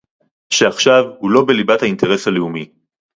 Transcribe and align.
שעכשיו 0.53 1.03
הוא 1.19 1.31
לא 1.31 1.45
בליבת 1.47 1.81
האינטרס 1.81 2.27
הלאומי 2.27 2.69